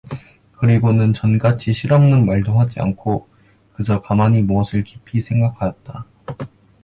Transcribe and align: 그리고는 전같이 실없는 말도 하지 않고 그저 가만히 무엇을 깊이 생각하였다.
그리고는 0.53 1.13
전같이 1.13 1.73
실없는 1.73 2.25
말도 2.25 2.59
하지 2.59 2.79
않고 2.79 3.27
그저 3.75 4.01
가만히 4.01 4.41
무엇을 4.41 4.81
깊이 4.83 5.21
생각하였다. 5.21 6.07